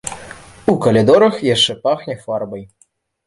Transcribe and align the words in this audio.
У 0.71 0.73
калідорах 0.85 1.35
яшчэ 1.49 1.73
пахне 1.83 2.15
фарбай. 2.23 2.63